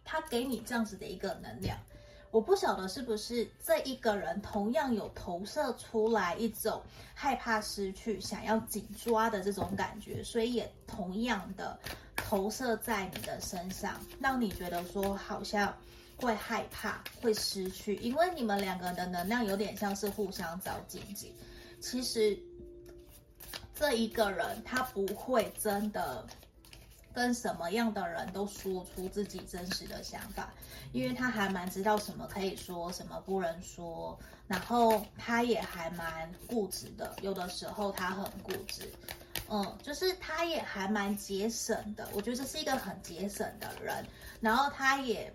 [0.03, 1.77] 他给你这样子的一个能量。
[2.37, 6.79] 我不晓得是不是这一个人同样有投射出来一种
[7.15, 11.79] 害怕失去、想要紧抓的这种感觉，所以也同样的
[12.15, 15.75] 投射在你的身上，让你觉得说好像
[16.15, 21.25] 会害怕、会失去，因为你们两个人的能量有点像是互相照镜子。
[21.81, 22.37] 其实
[23.73, 26.23] 这一个人他不会真的。
[27.17, 30.53] 跟什么样的人都说出自己真实的想法，
[30.91, 38.93] 因为他还蛮知道什么可以说，什么不能说，然后他也还蛮固执的，有的时候他很固执，
[39.49, 44.05] 嗯，就是他也还蛮节省的，我觉得这是一个很节省的人，
[44.39, 45.33] 然后他也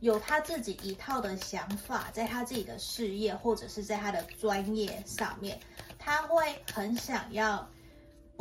[0.00, 5.58] 有他自己一套的想法，在他自己的事业或者是在他的专业上面，
[5.98, 7.66] 他会很想要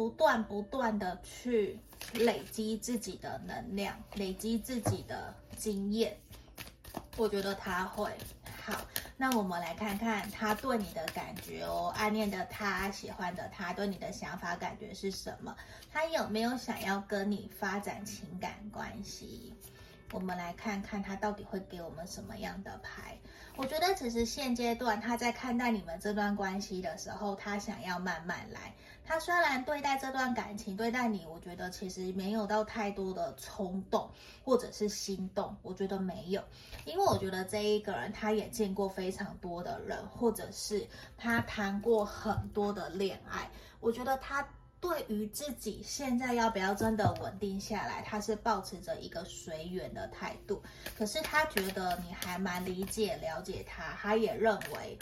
[0.01, 1.79] 不断不断的去。
[2.13, 6.17] 累积自己的能量，累积自己的经验，
[7.15, 8.11] 我觉得他会
[8.65, 8.73] 好。
[9.15, 15.55] 那我们来看看他对你的感觉哦，暗恋的他，喜欢的他，对你的想法感觉是什么？
[15.93, 19.53] 他有没有想要跟你发展情感关系？
[20.11, 23.15] 我们来看看他到底会给我们什么样的牌。
[23.55, 28.73] 我觉得其实现阶段他在看待你们这段关系的时候，他想要慢慢来。
[29.11, 34.09] 他虽然对待这段感情，对待你，我觉得其实没有到太多的冲动
[34.41, 36.41] 或者是心动，我觉得没有，
[36.85, 44.47] 因为我觉得这一个人他也见过非常多的人，或者是他谈过很多的恋爱，我觉得他
[44.79, 50.63] 对于自己现在要不要真的稳定下来，他是抱持着一个随缘的态度，
[50.97, 54.97] 可是他觉得你还蛮理解了解他，他也认为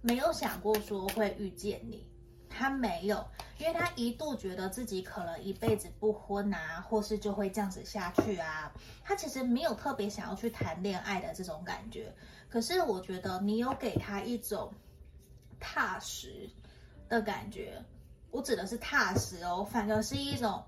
[0.00, 2.08] 没有想过说会遇见你。
[2.56, 3.26] 他没有，
[3.58, 8.72] 因为他一度觉得自己可能一辈子不婚啊，或是就会这样子下去啊。
[9.02, 12.14] 他其实没有特别想要去谈恋爱的这种感觉。
[12.48, 14.72] 可是我觉得你有给他一种
[15.58, 16.48] 踏实
[17.08, 17.82] 的感觉。
[18.30, 20.62] 我指的是踏实哦，反而是一种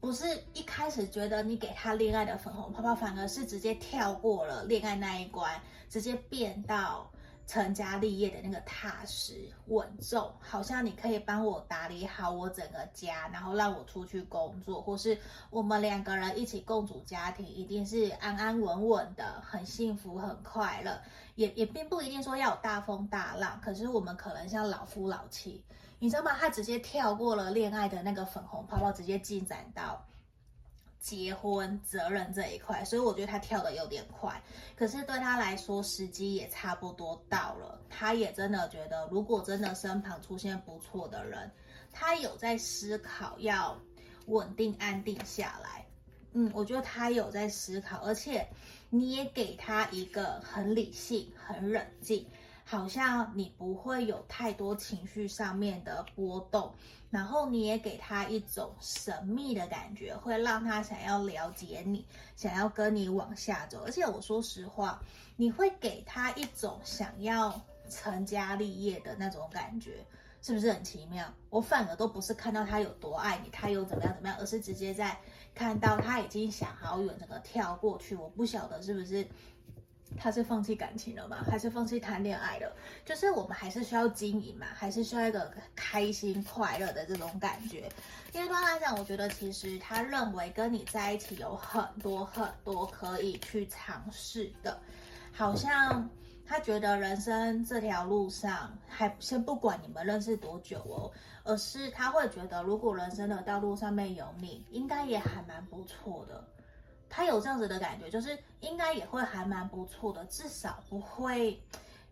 [0.00, 7.11] 不是一开始觉得你给他恋爱的粉红泡泡，反而是直接跳过了恋爱那一关，直接变到。
[7.46, 15.18] 成家立业的那个踏实稳重，好像你可以帮我打理好我整个家，然后让我出去工作，或是
[15.50, 20.98] 我们两个人一起共组家庭，一定是安安稳稳的，很幸福很快乐。
[21.34, 25.64] 也也并不一定说要有大风大浪，可是我们可能像老夫老妻，
[25.98, 26.32] 你知道吗？
[26.38, 30.02] 他直接跳过了恋爱的那个粉红泡泡，直接进展到
[31.02, 34.40] 结婚责任这一块，所以我觉得他跳得有点快。
[34.76, 37.78] 可是对他来说，时机也差不多到了。
[37.90, 41.50] 他也真的觉得，如果真的身旁出现不错的人，
[41.90, 43.76] 他有在思考要
[44.26, 45.84] 稳定安定下来。
[46.34, 48.48] 嗯，我觉得他有在思考，而且
[48.88, 52.26] 你也给他一个很理性、很冷静，
[52.72, 56.72] 好像你不会有太多情绪上面的波动。
[57.10, 63.82] 然后你也给他一种神秘的感觉，会让他想要了解你，想要跟你往下走。
[63.84, 64.98] 而且我说实话，
[65.36, 67.60] 你会给他一种想要
[67.90, 70.02] 成家立业的那种感觉，
[70.40, 71.30] 是不是很奇妙？
[71.50, 75.14] 我反而都不是看到他有多爱你，他又怎么样怎么样，而是直接在
[75.54, 78.16] 看到他已经想好远，整个跳过去。
[78.16, 79.28] 我不晓得是不是。
[80.18, 81.38] 他是放弃感情了吗？
[81.50, 82.72] 还是放弃谈恋爱了？
[83.04, 87.90] 就是我们还是需要经营嘛，还是需要一个开心快乐的这种感觉。
[88.32, 94.80] 因为对他来讲，我觉得其实他认为跟你在一起有很多很多可以去尝试的，
[95.32, 96.08] 好像
[96.46, 101.10] 他觉得人生这条路上，还先不管你们认识多久哦，
[101.44, 106.42] 而是他会觉得，如果人生的道路上面有你，应该也还蛮不错的。
[107.14, 111.62] 他有这样子的感觉，就是应该也会还蛮不错的，至少不会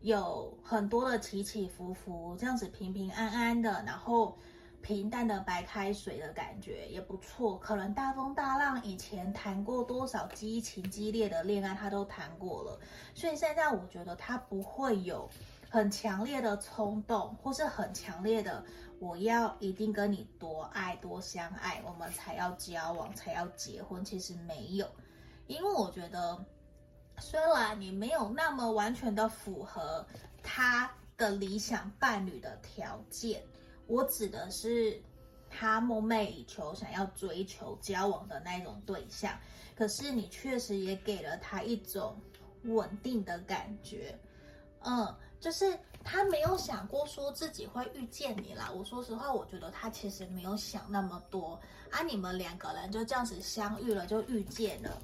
[0.01, 4.37] 有很多的起起伏伏，这样子平平安安的，然后
[4.83, 7.57] 平淡的白开水的感觉也不错。
[7.57, 12.79] 可能大风大浪，以前谈过多少激情激烈的恋爱，他都谈过了，
[13.15, 15.27] 所以现在我觉得他不会有
[15.71, 18.63] 很强烈的冲动，或是很强烈的。
[19.01, 24.05] 我要一定跟你多爱多相爱，我们才要交往，才要结婚。
[24.05, 24.87] 其实没有，
[25.47, 26.45] 因为我觉得，
[27.19, 30.07] 虽然你没有那么完全的符合
[30.43, 33.43] 他的理想伴侣的条件，
[33.87, 35.03] 我指的是
[35.49, 39.35] 他梦寐以求、想要追求交往的那种对象。
[39.75, 42.21] 可是你确实也给了他一种
[42.65, 44.15] 稳定的感觉，
[44.81, 45.79] 嗯，就是。
[46.03, 48.71] 他没有想过说自己会遇见你啦。
[48.75, 52.03] 我说实话，我觉得他其实没有想那么多啊。
[52.03, 54.97] 你们两个人就这样子相遇了，就遇见了。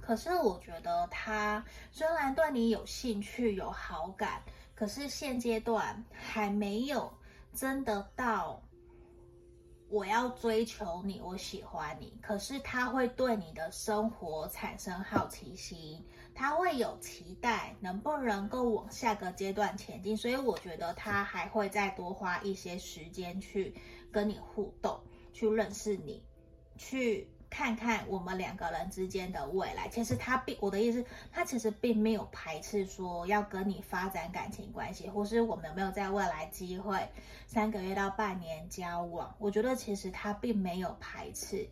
[0.00, 4.40] 可是我觉得他虽然对你有兴趣、有好感，
[4.74, 7.12] 可是现阶段还没有
[7.52, 8.62] 真的到
[9.88, 12.18] 我要追求你，我喜欢你。
[12.20, 16.04] 可是他会对你的生活产生好奇心。
[16.34, 20.16] 他会有期待，能不能够往下个阶段前进？
[20.16, 23.74] 所以我觉得他还会再多花一些时间去
[24.12, 25.00] 跟你互动，
[25.32, 26.22] 去认识你，
[26.76, 29.88] 去看看我们两个人之间的未来。
[29.88, 37.08] 其实他并我的意思，他其实并没有排斥说要跟你发展感情关系，或是我们有没有在未来机会
[37.46, 39.34] 三个月到半年交往。
[39.38, 41.68] 我觉得其实他并没有排斥。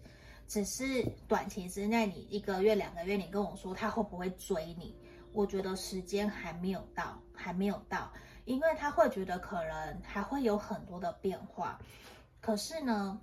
[0.47, 4.95] 只是短期之内，你一个月、两个月，你跟我说他会不会追你？
[5.33, 8.13] 我觉得时间还没有到，还没有到，
[8.45, 11.81] 因为他会觉得可能还会有很多的变化。
[12.43, 13.19] 可是呢，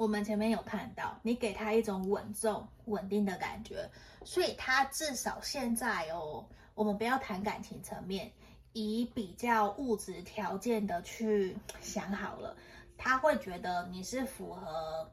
[0.00, 3.86] 我们前面有看到你给他一种稳重、稳定的感觉，
[4.24, 6.42] 所以他至少现在哦，
[6.74, 8.32] 我们不要谈感情层面，
[8.72, 12.56] 以比较物质条件的去想好了，
[12.96, 15.06] 他会觉得你是符合。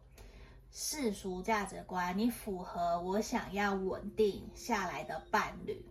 [0.72, 5.84] 世俗价值观，你符合我想要稳定下来的伴侣，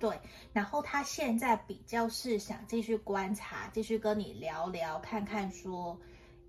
[0.00, 0.18] 对。
[0.52, 5.96] 然后他现在比较是想继续观察，继续跟你聊聊，看看说，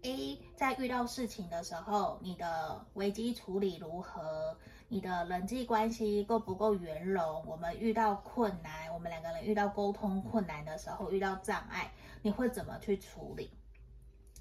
[0.03, 4.57] A，在遇到事情的时候，你的危机处理如何？
[4.87, 7.45] 你的人际关系够不够圆融？
[7.45, 11.93] 我们遇到困难，我们两个人遇到沟通困难的时候，遇到障碍，
[12.23, 13.51] 你会怎么去处理？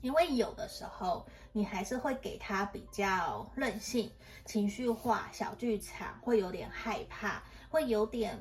[0.01, 4.11] 因为有的时候你还是会给他比较任性、
[4.47, 8.39] 情绪化、小剧场，会有点害怕，会有点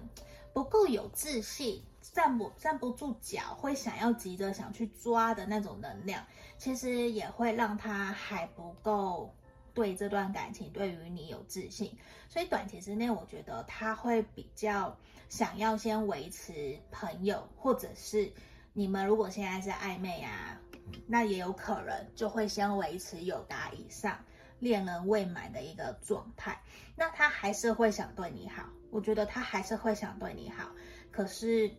[0.60, 6.22] 不够有自信，站不站不住脚，会想要急着想去抓的那种能量，
[6.57, 9.34] 其实也会让他还不够
[9.74, 11.97] 对这段感情对于你有自信，
[12.28, 14.93] 所以短期之内我觉得他会比较
[15.30, 18.30] 想要先维持朋友，或者是
[18.74, 20.60] 你们如果现在是暧昧啊。
[21.07, 24.20] 那也有可能就会先维持友达以上，
[24.60, 26.62] 恋人未满的一个状态。
[26.97, 30.70] 那他还是会想对你好，我觉得他还是会想对你好。
[31.12, 31.70] 可是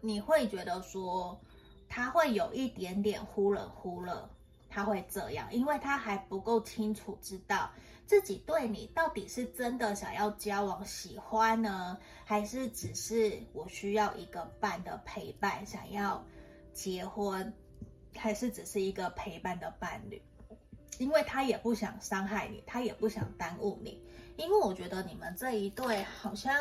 [0.00, 1.40] 你会觉得说
[1.88, 4.28] 他会有一点点忽冷忽热，
[4.68, 7.70] 他会这样，因为他还不够清楚知道
[8.06, 16.24] 自己对你到底是真的想要交往、喜欢呢，还是只是我需要一个伴的陪伴，想要
[16.72, 17.52] 结婚。
[18.16, 20.20] 还是只是一个陪伴的伴侣，
[21.00, 24.00] 因为他也不想伤害你，他也不想耽误你。
[24.36, 26.54] 因为我觉得你们这一对好像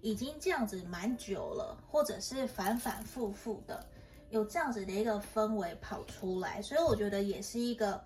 [0.00, 3.84] 已经这样子蛮久了，或者是反反复复的
[4.30, 8.02] 有这样子的一个氛围跑出来，所以我觉得也是一个。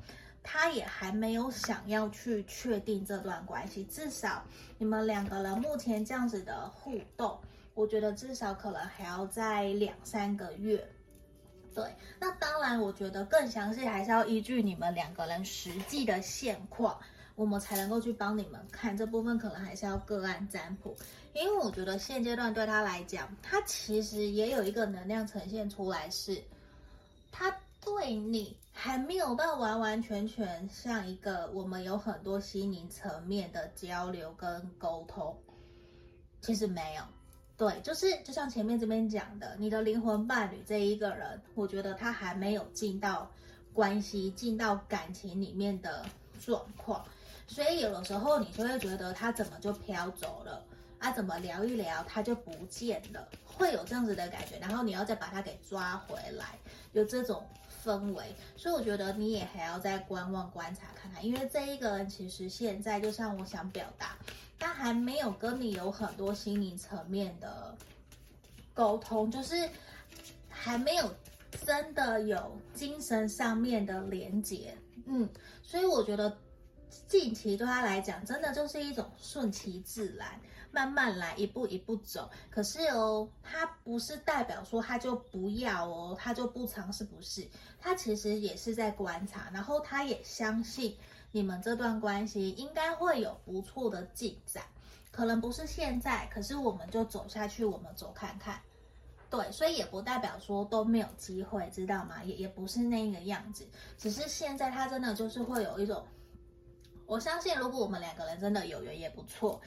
[0.48, 4.44] 他也还没有想要去确定这段关系，至少
[4.78, 7.36] 你们两个人目前这样子的互动，
[7.74, 10.88] 我觉得至少可能还要再两三个月。
[11.76, 11.84] 对，
[12.18, 16.98] 那当然，我觉得更详细还是要依据你们两个人实际的现况，
[17.34, 20.96] 我们才能够去帮你们看这部分，可能还是要个案占卜，
[21.34, 26.42] 因为我觉得现阶段对他来讲，他其实也有一个能量呈现出来是，
[27.30, 27.54] 他。
[27.84, 35.38] 对你还没有到完完全全像一个我们有很多心灵层面的交流跟沟通，
[36.40, 37.02] 其实没有。
[37.56, 43.30] 对，就是就像前面这边讲的，你的灵魂伴侣这一个人，我觉得他还没有进到
[43.72, 46.04] 关系、进到感情里面的
[46.44, 47.04] 状况，
[47.46, 50.62] 所以有的时候你就会觉得他怎么就飘走了
[50.98, 51.10] 啊？
[51.12, 53.26] 怎么聊一聊他就不见了？
[53.44, 56.58] 会有这样子的感觉，然后你要再把他给抓回来，
[56.92, 57.44] 有这种。
[57.84, 64.16] 氛围，所以我觉得你也还要再观望观察看看，因为这一个人其实现在就像我想表达，
[64.58, 67.76] 他还没有跟你有很多心理层面的
[68.74, 69.68] 沟通，就是
[70.48, 71.10] 还没有
[71.64, 74.76] 真的有精神上面的连接，
[75.06, 75.28] 嗯，
[75.62, 76.36] 所以我觉得
[77.08, 80.40] 近期对他来讲，真的就是一种顺其自然。
[80.72, 82.28] 慢慢来，一步一步走。
[82.50, 87.48] 可是哦，他不是代表说他就不要哦，他就不尝试，不是。
[87.80, 90.94] 他其实也是在观察，然后他也相信
[91.36, 94.64] 你们这段关系应该会有不错的进展。
[95.10, 98.58] 可能不是现在，可是我们就走下去，我们走看看。
[99.28, 102.24] 对，所以也不代表说都没有机会，知道吗？
[102.24, 103.68] 也也不是那个样子，
[103.98, 106.02] 只是现在他真的就是会有一种，
[107.04, 109.60] 我相信如果我们两个人真的有缘也不错。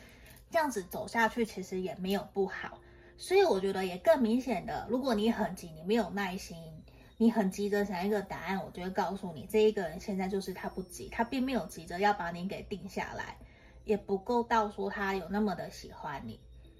[0.49, 2.79] 这样子走下去其实也没有不好，
[3.15, 6.57] 所以我觉得也更明显的，如果你很急，你没有耐心，
[7.21, 13.35] 你很急着想一个答案，我就会告诉你，这一个人现在就是他不急，他并没有急着要把你给定下来，
[13.83, 16.39] 也不够到说他有那么的喜欢你，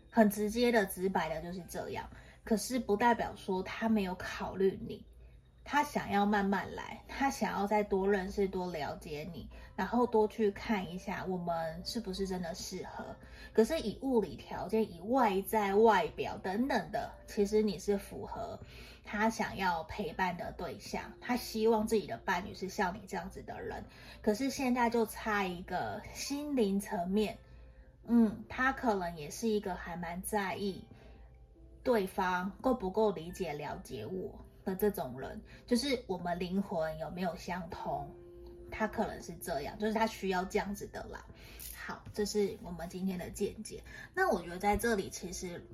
[0.09, 2.09] 很直接的、直白的就是这样。
[2.45, 5.03] 可是不代表说他没有考虑你。
[5.65, 13.05] 他想要慢慢来，他想要再多认识、多了解你，然后多去看一下我们是不是真的适合。
[13.53, 18.57] 可是以物理条件、以外在外表等等的，其实你是符合
[19.11, 21.11] 他想要陪伴的对象。
[21.19, 23.83] 他希望自己的伴侣是像你这样子的人。
[24.21, 27.37] 可是现在就差一个心灵层面，
[28.05, 30.83] 嗯，他可能也是一个还蛮在意
[31.83, 34.45] 对方够不够理解、了解我。
[34.65, 38.07] 的这种人，就是我们灵魂有没有相通，
[38.69, 41.25] 他可能是这样，就是他需要这样子的啦。
[41.73, 43.81] 好，这是我们今天的见解。
[44.13, 45.65] 那我觉得在这里，其实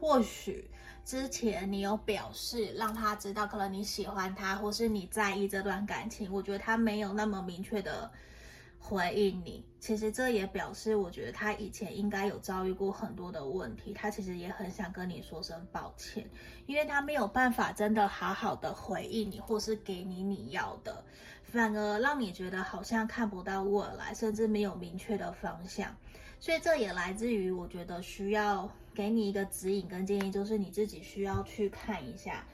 [0.00, 0.68] 或许
[1.04, 8.10] 之前你有表示让他知道，可能你喜欢他，或是你在意这段感情，我觉得他没有那么明确的。
[8.84, 16.28] 回应你，其实这也表示，我觉得他以前应该有遭遇过很多的问题，他其实也很想跟你说声抱歉，
[16.66, 21.04] 因为他没有办法真的好好的回应你，或是给你你要的，
[21.44, 25.94] 反而让你觉得好像看不到未来，甚至没有明确的方向。
[26.40, 32.46] 所以这也来自于我觉得需要给你一个指引跟建议，就是你自己需要去看一下，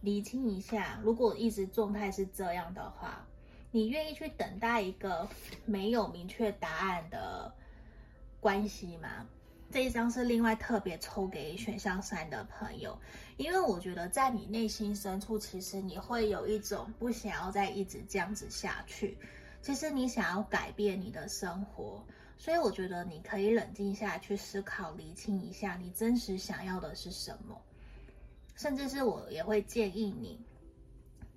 [0.00, 3.26] 理清一下，如果一直状态是这样的话。
[3.74, 5.26] 你愿意去等待一个
[5.64, 7.50] 没有明确答案的
[8.38, 9.26] 关系吗？
[9.70, 12.98] 这一张是另外特别抽给选项三的朋友，
[13.38, 19.16] 因为我觉得在你内心深处，其实你会有一种不想要再一直这样子下去。
[19.62, 22.04] 其实你想要改变你的生活，
[22.42, 27.56] 所以我觉得你可以冷静下来去思考、厘清一下你真实想要的是什么，
[28.56, 30.40] 甚至是我也会建议你。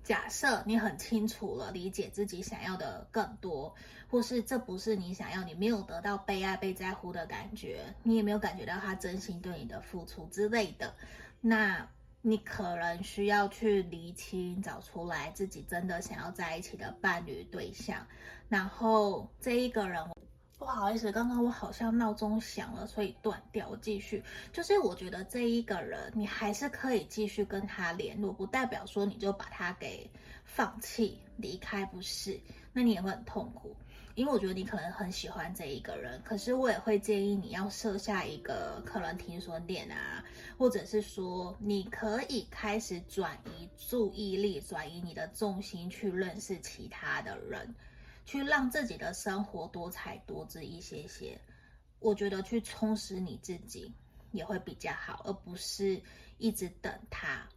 [0.02, 3.72] 假设你很清楚了，理解自己想要的更多，
[4.10, 10.92] 或是这不是你想要，你没有得到被爱、被在乎的感觉，你也没有感觉到他真心对你的付出之类的，
[11.40, 11.88] 那
[12.20, 18.04] 你可能需要去厘清，找出来自己真的想要在一起的伴侣对象，
[18.48, 20.04] 然后这一个人。
[20.58, 23.76] 不好意思，刚刚我好像闹钟响了，所以断掉。
[23.76, 30.10] 继续，就是我觉得这一个人，你还是可以继续跟他联络，不代表说你就把他给
[30.44, 32.40] 放弃离开，不是？
[32.72, 33.76] 那你也会很痛苦，
[34.14, 40.24] 因为我觉得你可能很喜欢这一个人，可是我也会建议你要设下一个可能停损点啊，
[40.58, 47.74] 或者是说你可以开始转移注意力，转移你的重心去认识其他的人。
[48.26, 51.40] 去让自己的生活多彩多姿一些些。
[51.98, 53.90] 我觉得去充实你自己
[54.32, 55.98] 也会比较好，而不是
[56.36, 57.48] 一直等他。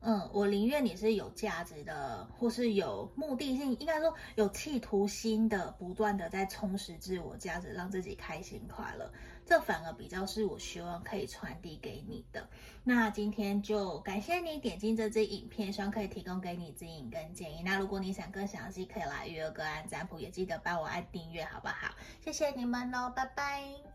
[0.00, 9.12] 嗯，我宁愿你是有价值的，或是有目的性，应该说有企图心的，不断的在充实自我价值，让自己开心快乐。
[9.44, 12.48] 这反而比较是我希望可以传递给你的。
[12.84, 17.62] 那今天就感谢你点进这支影片，希望可以提供给你指引跟建议。
[17.62, 21.94] 那如果你想更详细，可以来预约个案占卜，也记得帮我按订阅，好不好？
[22.24, 23.91] 谢谢你们喽，拜拜。